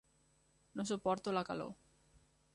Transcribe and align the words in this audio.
No 0.79 0.83
suporto 0.93 1.31
la 1.37 1.45
calor. 1.51 1.73